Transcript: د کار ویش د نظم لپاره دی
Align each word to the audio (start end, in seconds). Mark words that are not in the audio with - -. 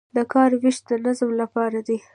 د 0.15 0.17
کار 0.33 0.51
ویش 0.61 0.77
د 0.89 0.91
نظم 1.05 1.29
لپاره 1.41 1.79
دی 1.87 1.97